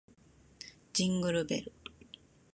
[0.93, 1.71] ジングルベル